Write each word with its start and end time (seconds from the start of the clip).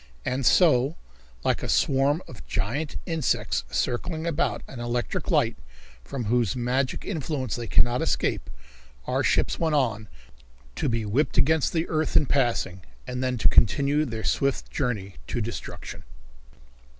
And 0.25 0.47
so, 0.47 0.95
like 1.43 1.61
a 1.61 1.69
swarm 1.69 2.23
of 2.27 2.43
giant 2.47 2.95
insects 3.05 3.63
circling 3.69 4.25
about 4.25 4.63
an 4.67 4.79
electric 4.79 5.29
light 5.29 5.57
from 6.03 6.25
whose 6.25 6.55
magic 6.55 7.05
influence 7.05 7.55
they 7.55 7.67
cannot 7.67 8.01
escape, 8.01 8.49
our 9.05 9.21
ships 9.21 9.59
went 9.59 9.75
on, 9.75 10.07
to 10.77 10.89
be 10.89 11.05
whipped 11.05 11.37
against 11.37 11.71
the 11.71 11.87
earth 11.87 12.17
in 12.17 12.25
passing 12.25 12.83
and 13.05 13.23
then 13.23 13.37
to 13.37 13.47
continue 13.47 14.03
their 14.03 14.23
swift 14.23 14.71
journey 14.71 15.17
to 15.27 15.39
destruction. 15.39 16.01